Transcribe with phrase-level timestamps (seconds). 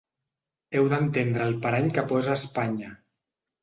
[0.79, 2.95] Heu d’entendre el parany que posa Espanya…